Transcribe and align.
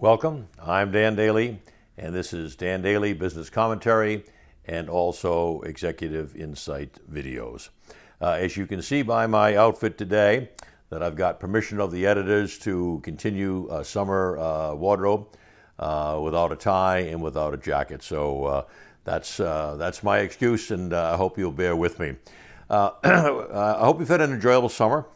Welcome. 0.00 0.48
I'm 0.60 0.90
Dan 0.90 1.14
Daly, 1.14 1.60
and 1.96 2.12
this 2.12 2.32
is 2.32 2.56
Dan 2.56 2.82
Daly 2.82 3.12
Business 3.12 3.48
Commentary 3.48 4.24
and 4.66 4.90
also 4.90 5.60
Executive 5.60 6.34
Insight 6.34 6.98
videos. 7.08 7.68
Uh, 8.20 8.32
as 8.32 8.56
you 8.56 8.66
can 8.66 8.82
see 8.82 9.02
by 9.02 9.28
my 9.28 9.54
outfit 9.54 9.96
today, 9.96 10.50
that 10.90 11.00
I've 11.00 11.14
got 11.14 11.38
permission 11.38 11.78
of 11.78 11.92
the 11.92 12.06
editors 12.06 12.58
to 12.58 13.00
continue 13.04 13.68
a 13.70 13.84
summer 13.84 14.36
uh, 14.36 14.74
wardrobe 14.74 15.28
uh, 15.78 16.18
without 16.20 16.50
a 16.50 16.56
tie 16.56 16.98
and 16.98 17.22
without 17.22 17.54
a 17.54 17.56
jacket. 17.56 18.02
So 18.02 18.44
uh, 18.46 18.64
that's 19.04 19.38
uh, 19.38 19.76
that's 19.78 20.02
my 20.02 20.18
excuse, 20.18 20.72
and 20.72 20.92
uh, 20.92 21.12
I 21.12 21.16
hope 21.16 21.38
you'll 21.38 21.52
bear 21.52 21.76
with 21.76 22.00
me. 22.00 22.16
I 22.68 23.76
hope 23.78 24.00
you've 24.00 24.08
had 24.08 24.20
an 24.20 24.32
enjoyable 24.32 24.70
summer. 24.70 25.06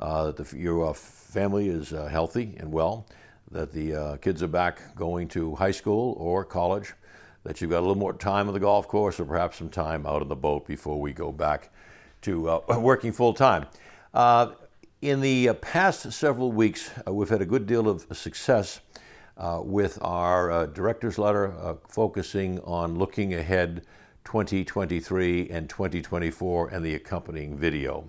that 0.00 0.36
the, 0.36 0.58
your 0.58 0.92
family 0.94 1.68
is 1.68 1.90
healthy 1.90 2.56
and 2.58 2.72
well. 2.72 3.06
That 3.50 3.72
the 3.72 4.18
kids 4.20 4.42
are 4.42 4.48
back 4.48 4.94
going 4.96 5.28
to 5.28 5.54
high 5.54 5.70
school 5.70 6.16
or 6.18 6.44
college. 6.44 6.94
That 7.44 7.60
you've 7.60 7.70
got 7.70 7.78
a 7.78 7.86
little 7.86 7.94
more 7.94 8.12
time 8.12 8.48
on 8.48 8.54
the 8.54 8.60
golf 8.60 8.88
course, 8.88 9.20
or 9.20 9.24
perhaps 9.24 9.58
some 9.58 9.68
time 9.68 10.04
out 10.04 10.20
on 10.20 10.28
the 10.28 10.36
boat 10.36 10.66
before 10.66 11.00
we 11.00 11.12
go 11.12 11.30
back 11.30 11.70
to 12.22 12.60
working 12.78 13.12
full 13.12 13.34
time. 13.34 13.66
In 15.02 15.20
the 15.20 15.50
uh, 15.50 15.54
past 15.54 16.10
several 16.10 16.50
weeks, 16.50 16.90
uh, 17.06 17.12
we've 17.12 17.28
had 17.28 17.42
a 17.42 17.46
good 17.46 17.66
deal 17.66 17.86
of 17.86 18.06
success 18.16 18.80
uh, 19.36 19.60
with 19.62 19.98
our 20.00 20.50
uh, 20.50 20.66
director's 20.66 21.18
letter 21.18 21.52
uh, 21.52 21.74
focusing 21.86 22.58
on 22.60 22.98
looking 22.98 23.34
ahead 23.34 23.82
2023 24.24 25.50
and 25.50 25.68
2024 25.68 26.68
and 26.70 26.82
the 26.82 26.94
accompanying 26.94 27.58
video. 27.58 28.08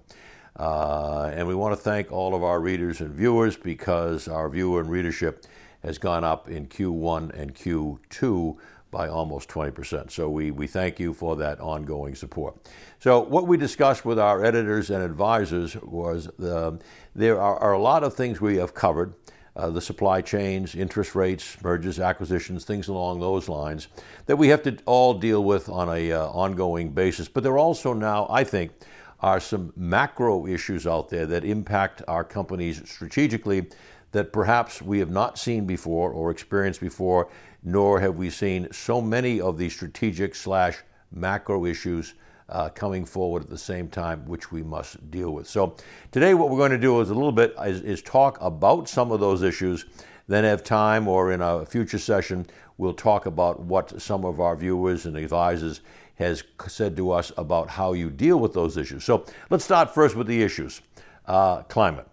Uh, 0.57 1.31
and 1.33 1.47
we 1.47 1.53
want 1.53 1.75
to 1.75 1.81
thank 1.81 2.11
all 2.11 2.33
of 2.33 2.43
our 2.43 2.59
readers 2.59 2.99
and 2.99 3.11
viewers 3.11 3.55
because 3.55 4.27
our 4.27 4.49
viewer 4.49 4.81
and 4.81 4.89
readership 4.89 5.45
has 5.83 5.97
gone 5.97 6.23
up 6.23 6.49
in 6.49 6.67
Q1 6.67 7.39
and 7.39 7.53
Q2 7.53 8.57
by 8.89 9.07
almost 9.07 9.49
20%. 9.49 10.09
So 10.09 10.29
we, 10.29 10.49
we 10.49 10.65
thank 10.65 10.99
you 10.99 11.13
for 11.13 11.35
that 11.35 11.59
ongoing 11.59 12.15
support. 12.15 12.55
So, 12.99 13.19
what 13.19 13.45
we 13.45 13.57
discussed 13.57 14.05
with 14.05 14.17
our 14.17 14.43
editors 14.43 14.89
and 14.89 15.03
advisors 15.03 15.75
was 15.75 16.29
the, 16.39 16.79
there 17.13 17.39
are, 17.39 17.59
are, 17.59 17.73
a 17.73 17.79
lot 17.79 18.03
of 18.03 18.15
things 18.15 18.41
we 18.41 18.57
have 18.57 18.73
covered. 18.73 19.13
Uh, 19.55 19.71
the 19.71 19.81
supply 19.81 20.21
chains, 20.21 20.75
interest 20.75 21.15
rates, 21.15 21.57
mergers, 21.63 21.99
acquisitions, 21.99 22.63
things 22.63 22.89
along 22.89 23.19
those 23.19 23.49
lines 23.49 23.87
that 24.27 24.35
we 24.35 24.49
have 24.49 24.61
to 24.61 24.77
all 24.85 25.15
deal 25.15 25.43
with 25.43 25.67
on 25.67 25.89
a 25.89 26.11
uh, 26.11 26.27
ongoing 26.27 26.91
basis. 26.91 27.27
But 27.27 27.41
there 27.41 27.53
are 27.53 27.57
also 27.57 27.91
now, 27.91 28.27
I 28.29 28.43
think, 28.43 28.71
are 29.19 29.39
some 29.39 29.73
macro 29.75 30.45
issues 30.45 30.85
out 30.85 31.09
there 31.09 31.25
that 31.25 31.43
impact 31.43 32.01
our 32.07 32.23
companies 32.23 32.81
strategically 32.89 33.67
that 34.11 34.31
perhaps 34.31 34.81
we 34.81 34.99
have 34.99 35.09
not 35.09 35.37
seen 35.37 35.65
before 35.65 36.11
or 36.11 36.31
experienced 36.31 36.79
before, 36.79 37.29
nor 37.63 37.99
have 37.99 38.15
we 38.17 38.29
seen 38.29 38.67
so 38.71 39.01
many 39.01 39.41
of 39.41 39.57
these 39.57 39.73
strategic 39.73 40.35
slash 40.35 40.77
macro 41.11 41.65
issues 41.65 42.13
uh, 42.49 42.69
coming 42.69 43.05
forward 43.05 43.43
at 43.43 43.49
the 43.49 43.57
same 43.57 43.89
time, 43.89 44.25
which 44.25 44.51
we 44.51 44.63
must 44.63 45.11
deal 45.11 45.31
with. 45.31 45.47
So 45.47 45.75
today, 46.11 46.33
what 46.33 46.49
we're 46.49 46.57
going 46.57 46.71
to 46.71 46.77
do 46.77 47.01
is 47.01 47.09
a 47.09 47.13
little 47.13 47.31
bit 47.31 47.53
is, 47.65 47.81
is 47.81 48.01
talk 48.01 48.37
about 48.39 48.87
some 48.87 49.11
of 49.11 49.19
those 49.19 49.43
issues. 49.43 49.85
Then 50.27 50.43
have 50.43 50.63
time, 50.63 51.07
or 51.07 51.31
in 51.31 51.41
a 51.41 51.65
future 51.65 51.99
session, 51.99 52.45
we'll 52.77 52.93
talk 52.93 53.25
about 53.25 53.61
what 53.61 54.01
some 54.01 54.25
of 54.25 54.39
our 54.39 54.55
viewers 54.55 55.05
and 55.05 55.15
advisors 55.15 55.81
has 56.15 56.43
said 56.67 56.97
to 56.97 57.11
us 57.11 57.31
about 57.37 57.69
how 57.69 57.93
you 57.93 58.09
deal 58.09 58.39
with 58.39 58.53
those 58.53 58.75
issues. 58.75 59.03
So 59.03 59.25
let's 59.49 59.63
start 59.63 59.93
first 59.93 60.15
with 60.15 60.27
the 60.27 60.41
issues. 60.41 60.81
Uh, 61.25 61.61
climate. 61.63 62.07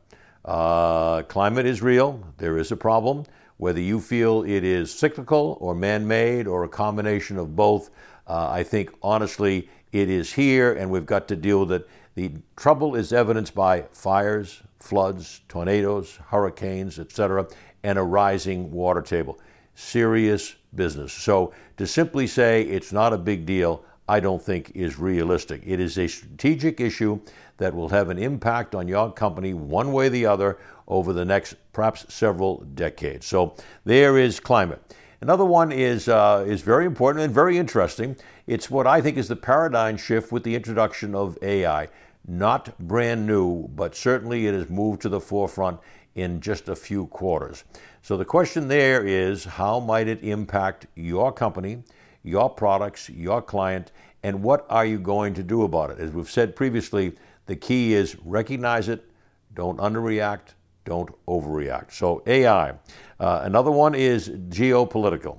Uh, 0.45 1.23
climate 1.23 1.67
is 1.67 1.83
real. 1.83 2.23
There 2.37 2.59
is 2.59 2.71
a 2.71 2.77
problem. 2.77 3.25
Whether 3.57 3.81
you 3.81 4.01
feel 4.01 4.43
it 4.43 4.65
is 4.65 4.93
cyclical 4.93 5.57
or 5.61 5.75
man 5.75 6.07
made 6.07 6.47
or 6.47 6.65
a 6.65 6.69
combination 6.69 7.39
of 7.39 7.57
both, 7.57 7.91
uh, 8.27 8.51
I 8.51 8.63
think 8.63 8.91
honestly 9.03 9.69
it 9.95 10.11
is 10.11 10.33
here 10.33 10.73
and 10.73 10.91
we've 10.91 11.07
got 11.07 11.29
to 11.29 11.37
deal 11.37 11.61
with 11.61 11.73
it. 11.73 11.89
The 12.17 12.33
trouble 12.57 12.97
is 12.97 13.13
evidenced 13.13 13.55
by 13.55 13.83
fires, 13.93 14.61
floods, 14.81 15.43
tornadoes, 15.49 16.19
hurricanes, 16.27 16.99
etc., 16.99 17.47
and 17.85 17.97
a 17.97 18.03
rising 18.03 18.73
water 18.73 19.03
table. 19.03 19.39
Serious 19.77 20.57
business. 20.75 21.13
So 21.13 21.55
to 21.77 21.87
simply 21.87 22.27
say 22.27 22.63
it's 22.63 22.93
not 22.93 23.13
a 23.13 23.19
big 23.19 23.47
deal, 23.47 23.85
I 24.09 24.19
don't 24.19 24.43
think 24.43 24.73
is 24.75 24.99
realistic. 24.99 25.63
It 25.65 25.79
is 25.79 25.97
a 25.97 26.09
strategic 26.09 26.81
issue 26.81 27.21
that 27.59 27.73
will 27.73 27.89
have 27.89 28.11
an 28.11 28.19
impact 28.19 28.75
on 28.75 28.89
your 28.89 29.13
company 29.13 29.55
one 29.55 29.93
way 29.93 30.09
or 30.09 30.11
the 30.11 30.27
other 30.27 30.59
over 30.89 31.13
the 31.13 31.25
next 31.25 31.55
perhaps 31.73 32.13
several 32.13 32.65
decades. 32.75 33.27
So 33.27 33.55
there 33.85 34.19
is 34.19 34.41
climate. 34.41 34.83
Another 35.25 35.47
one 35.47 35.73
is, 35.73 36.07
uh, 36.07 36.45
is 36.47 36.61
very 36.61 36.85
important 36.85 37.25
and 37.25 37.33
very 37.33 37.57
interesting. 37.57 38.15
It's 38.47 38.69
what 38.69 38.87
I 38.87 39.01
think 39.01 39.17
is 39.17 39.27
the 39.27 39.35
paradigm 39.35 39.97
shift 39.97 40.31
with 40.31 40.43
the 40.43 40.55
introduction 40.55 41.15
of 41.15 41.39
AI. 41.41 41.89
Not 42.29 42.79
brand 42.79 43.27
new, 43.27 43.69
but 43.69 43.97
certainly 43.97 44.47
it 44.47 44.53
has 44.53 44.69
moved 44.69 45.01
to 45.01 45.09
the 45.09 45.21
forefront 45.21 45.81
in 46.15 46.43
just 46.43 46.69
a 46.69 46.77
few 46.77 47.07
quarters. 47.07 47.65
So 48.03 48.19
the 48.19 48.27
question 48.27 48.69
there 48.69 49.03
is 49.03 49.45
how 49.45 49.81
might 49.81 50.09
it 50.09 50.23
impact 50.23 50.89
your 50.95 51.33
company, 51.33 51.85
your 52.23 52.51
products, 52.51 53.09
your 53.09 53.41
client, 53.41 53.93
and 54.23 54.43
what 54.43 54.67
are 54.69 54.85
you 54.85 54.99
going 54.99 55.33
to 55.33 55.43
do 55.43 55.63
about 55.63 55.91
it? 55.91 56.01
As 56.01 56.11
we've 56.11 56.31
said 56.31 56.55
previously, 56.55 57.15
the 57.47 57.57
key 57.57 57.95
is 57.95 58.15
recognize 58.27 58.91
it, 58.91 59.11
don't 59.55 59.79
underreact, 59.79 60.53
don't 60.85 61.11
overreact. 61.27 61.93
So, 61.93 62.23
AI. 62.27 62.71
Uh, 63.19 63.41
another 63.43 63.71
one 63.71 63.95
is 63.95 64.29
geopolitical. 64.29 65.39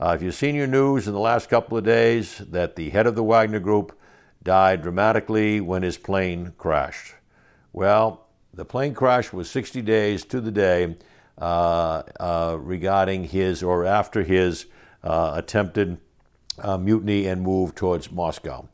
Uh, 0.00 0.12
if 0.16 0.22
you've 0.22 0.34
seen 0.34 0.54
your 0.54 0.66
news 0.66 1.06
in 1.06 1.14
the 1.14 1.20
last 1.20 1.48
couple 1.48 1.78
of 1.78 1.84
days 1.84 2.38
that 2.38 2.76
the 2.76 2.90
head 2.90 3.06
of 3.06 3.14
the 3.14 3.22
Wagner 3.22 3.60
Group 3.60 3.98
died 4.42 4.82
dramatically 4.82 5.60
when 5.60 5.82
his 5.82 5.96
plane 5.96 6.52
crashed. 6.58 7.14
Well, 7.72 8.26
the 8.52 8.64
plane 8.64 8.94
crash 8.94 9.32
was 9.32 9.50
60 9.50 9.82
days 9.82 10.24
to 10.26 10.40
the 10.40 10.52
day 10.52 10.96
uh, 11.36 12.02
uh 12.20 12.56
regarding 12.60 13.24
his 13.24 13.60
or 13.62 13.84
after 13.84 14.22
his 14.22 14.66
uh, 15.02 15.32
attempted 15.34 15.98
uh, 16.60 16.78
mutiny 16.78 17.26
and 17.26 17.42
move 17.42 17.74
towards 17.74 18.12
Moscow. 18.12 18.68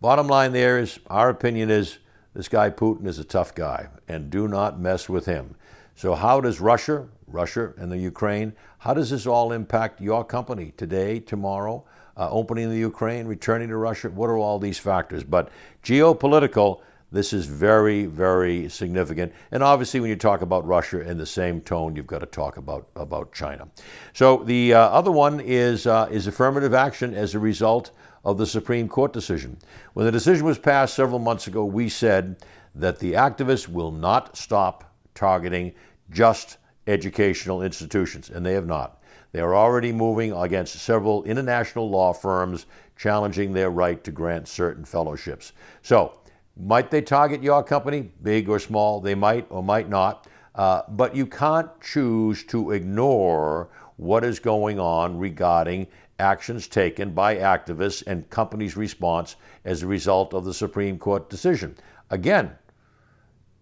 Bottom 0.00 0.28
line 0.28 0.52
there 0.52 0.78
is 0.78 0.98
our 1.08 1.28
opinion 1.28 1.70
is 1.70 1.98
this 2.38 2.46
guy 2.46 2.70
Putin 2.70 3.08
is 3.08 3.18
a 3.18 3.24
tough 3.24 3.52
guy, 3.52 3.88
and 4.06 4.30
do 4.30 4.46
not 4.46 4.78
mess 4.78 5.08
with 5.08 5.26
him. 5.26 5.56
So, 5.96 6.14
how 6.14 6.40
does 6.40 6.60
Russia, 6.60 7.08
Russia 7.26 7.72
and 7.76 7.90
the 7.90 7.98
Ukraine, 7.98 8.52
how 8.78 8.94
does 8.94 9.10
this 9.10 9.26
all 9.26 9.50
impact 9.50 10.00
your 10.00 10.22
company 10.24 10.72
today, 10.76 11.18
tomorrow, 11.18 11.84
uh, 12.16 12.30
opening 12.30 12.70
the 12.70 12.78
Ukraine, 12.78 13.26
returning 13.26 13.70
to 13.70 13.76
Russia? 13.76 14.10
What 14.10 14.30
are 14.30 14.36
all 14.36 14.60
these 14.60 14.78
factors? 14.78 15.24
But 15.24 15.50
geopolitical, 15.82 16.82
this 17.10 17.32
is 17.32 17.46
very, 17.46 18.06
very 18.06 18.68
significant. 18.68 19.32
And 19.50 19.64
obviously, 19.64 19.98
when 19.98 20.08
you 20.08 20.14
talk 20.14 20.40
about 20.40 20.64
Russia 20.64 21.00
in 21.00 21.18
the 21.18 21.26
same 21.26 21.60
tone, 21.60 21.96
you've 21.96 22.06
got 22.06 22.20
to 22.20 22.26
talk 22.26 22.56
about, 22.56 22.86
about 22.94 23.32
China. 23.32 23.66
So 24.12 24.44
the 24.44 24.74
uh, 24.74 24.78
other 24.78 25.10
one 25.10 25.40
is, 25.40 25.88
uh, 25.88 26.06
is 26.08 26.28
affirmative 26.28 26.72
action 26.72 27.14
as 27.14 27.34
a 27.34 27.40
result 27.40 27.90
of 28.24 28.38
the 28.38 28.46
Supreme 28.46 28.88
Court 28.88 29.12
decision. 29.12 29.58
When 29.94 30.06
the 30.06 30.12
decision 30.12 30.44
was 30.44 30.58
passed 30.58 30.94
several 30.94 31.18
months 31.18 31.46
ago, 31.46 31.64
we 31.64 31.88
said 31.88 32.36
that 32.74 32.98
the 32.98 33.14
activists 33.14 33.68
will 33.68 33.90
not 33.90 34.36
stop 34.36 34.92
targeting 35.14 35.72
just 36.10 36.58
educational 36.86 37.62
institutions, 37.62 38.30
and 38.30 38.44
they 38.44 38.54
have 38.54 38.66
not. 38.66 39.02
They 39.32 39.40
are 39.40 39.54
already 39.54 39.92
moving 39.92 40.32
against 40.32 40.76
several 40.76 41.22
international 41.24 41.90
law 41.90 42.12
firms 42.12 42.66
challenging 42.96 43.52
their 43.52 43.70
right 43.70 44.02
to 44.04 44.10
grant 44.10 44.48
certain 44.48 44.84
fellowships. 44.84 45.52
So, 45.82 46.18
might 46.56 46.90
they 46.90 47.02
target 47.02 47.42
your 47.42 47.62
company, 47.62 48.10
big 48.22 48.48
or 48.48 48.58
small? 48.58 49.00
They 49.00 49.14
might 49.14 49.46
or 49.50 49.62
might 49.62 49.88
not. 49.88 50.26
Uh, 50.54 50.82
but 50.88 51.14
you 51.14 51.24
can't 51.24 51.68
choose 51.80 52.42
to 52.44 52.72
ignore 52.72 53.68
what 53.96 54.24
is 54.24 54.40
going 54.40 54.80
on 54.80 55.18
regarding 55.18 55.86
actions 56.18 56.66
taken 56.66 57.12
by 57.12 57.36
activists 57.36 58.02
and 58.06 58.28
companies' 58.30 58.76
response 58.76 59.36
as 59.64 59.82
a 59.82 59.86
result 59.86 60.34
of 60.34 60.44
the 60.44 60.54
Supreme 60.54 60.98
Court 60.98 61.30
decision. 61.30 61.76
Again, 62.10 62.52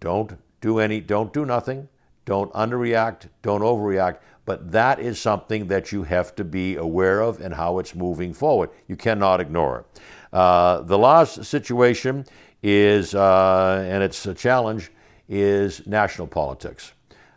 don't 0.00 0.38
do 0.61 0.79
any, 0.79 1.00
don't 1.00 1.32
do 1.32 1.44
nothing, 1.44 1.88
don't 2.25 2.53
underreact, 2.53 3.29
don't 3.43 3.61
overreact, 3.61 4.19
but 4.44 4.73
that 4.73 5.00
is 5.00 5.20
something 5.20 5.67
that 5.69 5.93
you 5.93 6.05
have 6.05 6.35
to 6.37 6.44
be 6.44 6.76
aware 6.76 7.20
of 7.20 7.41
and 7.41 7.55
how 7.55 7.79
it's 7.79 7.94
moving 7.94 8.32
forward. 8.32 8.70
You 8.88 8.97
cannot 8.97 9.41
ignore 9.41 9.81
it. 9.81 10.00
Uh, 10.32 10.81
the 10.82 10.99
last 10.99 11.44
situation 11.44 12.25
is, 12.62 13.14
uh, 13.14 13.87
and 13.88 14.02
it's 14.02 14.25
a 14.26 14.35
challenge, 14.35 14.91
is 15.29 15.87
national 15.87 16.29
politics. 16.29 16.93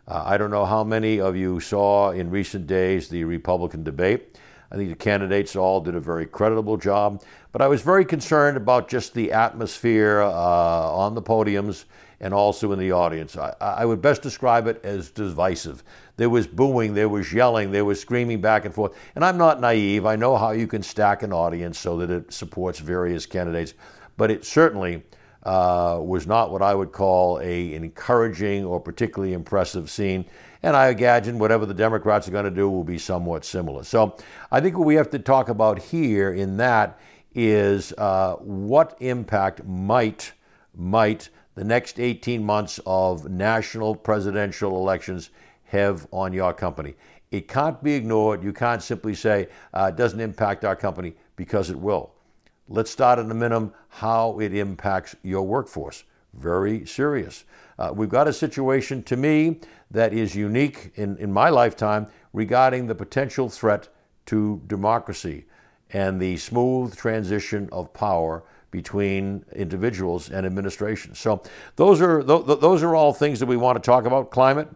Uh, 0.06 0.22
I 0.24 0.36
don't 0.36 0.50
know 0.50 0.64
how 0.64 0.82
many 0.82 1.20
of 1.20 1.36
you 1.36 1.60
saw 1.60 2.10
in 2.10 2.30
recent 2.30 2.66
days 2.66 3.08
the 3.08 3.24
Republican 3.24 3.84
debate. 3.84 4.38
I 4.72 4.76
think 4.76 4.90
the 4.90 4.96
candidates 4.96 5.56
all 5.56 5.80
did 5.80 5.94
a 5.96 6.00
very 6.00 6.26
creditable 6.26 6.76
job, 6.76 7.22
but 7.52 7.60
I 7.60 7.66
was 7.66 7.82
very 7.82 8.04
concerned 8.04 8.56
about 8.56 8.88
just 8.88 9.14
the 9.14 9.32
atmosphere 9.32 10.20
uh, 10.20 10.30
on 10.30 11.14
the 11.14 11.22
podiums 11.22 11.86
and 12.20 12.34
also 12.34 12.70
in 12.72 12.78
the 12.78 12.92
audience. 12.92 13.36
I, 13.36 13.54
I, 13.60 13.84
would 13.84 14.02
best 14.02 14.22
describe 14.22 14.66
it 14.66 14.84
as 14.84 15.10
divisive. 15.10 15.82
there 16.16 16.28
was 16.28 16.46
booing, 16.46 16.92
there 16.92 17.08
was 17.08 17.32
yelling, 17.32 17.72
there 17.72 17.84
was 17.84 17.98
screaming 17.98 18.40
back 18.40 18.66
and 18.66 18.74
forth. 18.74 18.94
And 19.14 19.24
I'm 19.24 19.38
not 19.38 19.60
naive. 19.60 20.04
I 20.04 20.16
know 20.16 20.36
how 20.36 20.50
you 20.50 20.66
can 20.66 20.82
stack 20.82 21.22
an 21.22 21.32
audience 21.32 21.78
so 21.78 21.96
that 21.96 22.10
it 22.10 22.32
supports 22.32 22.78
various 22.78 23.24
candidates, 23.24 23.72
but 24.18 24.30
it 24.30 24.44
certainly 24.44 25.02
uh, 25.44 25.98
was 26.00 26.26
not 26.26 26.50
what 26.50 26.60
I 26.60 26.74
would 26.74 26.92
call 26.92 27.40
a, 27.40 27.74
encouraging 27.74 28.66
or 28.66 28.78
particularly 28.78 29.32
impressive 29.32 29.90
scene. 29.90 30.26
And 30.62 30.76
I 30.76 30.90
imagine 30.90 31.38
whatever 31.38 31.64
the 31.64 31.74
Democrats 31.74 32.28
are 32.28 32.32
going 32.32 32.44
to 32.44 32.50
do 32.50 32.68
will 32.68 32.84
be 32.84 32.98
somewhat 32.98 33.44
similar. 33.44 33.82
So 33.82 34.16
I 34.50 34.60
think 34.60 34.76
what 34.76 34.86
we 34.86 34.96
have 34.96 35.10
to 35.10 35.18
talk 35.18 35.48
about 35.48 35.78
here 35.78 36.32
in 36.32 36.58
that 36.58 36.98
is 37.34 37.92
uh, 37.96 38.34
what 38.36 38.96
impact 39.00 39.64
might 39.64 40.32
might 40.74 41.30
the 41.54 41.64
next 41.64 41.98
18 41.98 42.44
months 42.44 42.78
of 42.86 43.28
national 43.28 43.94
presidential 43.94 44.76
elections 44.76 45.30
have 45.64 46.06
on 46.12 46.32
your 46.32 46.52
company. 46.52 46.94
It 47.30 47.48
can't 47.48 47.82
be 47.82 47.94
ignored. 47.94 48.42
You 48.42 48.52
can't 48.52 48.82
simply 48.82 49.14
say 49.14 49.48
uh, 49.74 49.90
it 49.92 49.96
doesn't 49.96 50.20
impact 50.20 50.64
our 50.64 50.76
company 50.76 51.14
because 51.36 51.70
it 51.70 51.78
will. 51.78 52.12
Let's 52.68 52.90
start 52.90 53.18
at 53.18 53.24
a 53.24 53.34
minimum 53.34 53.72
how 53.88 54.38
it 54.40 54.54
impacts 54.54 55.16
your 55.22 55.42
workforce. 55.42 56.04
Very 56.34 56.86
serious. 56.86 57.44
Uh, 57.78 57.92
we've 57.94 58.08
got 58.08 58.28
a 58.28 58.32
situation 58.32 59.02
to 59.04 59.16
me 59.16 59.60
that 59.90 60.12
is 60.12 60.34
unique 60.34 60.92
in, 60.94 61.16
in 61.16 61.32
my 61.32 61.48
lifetime 61.48 62.06
regarding 62.32 62.86
the 62.86 62.94
potential 62.94 63.48
threat 63.48 63.88
to 64.26 64.60
democracy 64.66 65.46
and 65.92 66.20
the 66.20 66.36
smooth 66.36 66.96
transition 66.96 67.68
of 67.72 67.92
power 67.92 68.44
between 68.70 69.44
individuals 69.54 70.30
and 70.30 70.46
administrations. 70.46 71.18
So 71.18 71.42
those 71.74 72.00
are 72.00 72.22
th- 72.22 72.60
those 72.60 72.84
are 72.84 72.94
all 72.94 73.12
things 73.12 73.40
that 73.40 73.46
we 73.46 73.56
want 73.56 73.82
to 73.82 73.84
talk 73.84 74.04
about: 74.04 74.30
climate, 74.30 74.68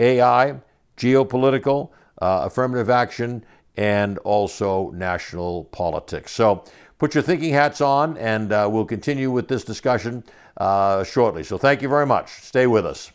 AI, 0.00 0.56
geopolitical, 0.96 1.90
uh, 2.20 2.42
affirmative 2.44 2.90
action, 2.90 3.44
and 3.76 4.18
also 4.18 4.90
national 4.90 5.64
politics. 5.64 6.32
So 6.32 6.64
put 6.98 7.14
your 7.14 7.22
thinking 7.22 7.52
hats 7.52 7.80
on, 7.80 8.16
and 8.18 8.52
uh, 8.52 8.68
we'll 8.70 8.84
continue 8.84 9.30
with 9.30 9.48
this 9.48 9.64
discussion 9.64 10.24
uh, 10.56 11.04
shortly. 11.04 11.42
So 11.42 11.58
thank 11.58 11.82
you 11.82 11.88
very 11.88 12.06
much. 12.06 12.30
Stay 12.42 12.66
with 12.66 12.86
us. 12.86 13.12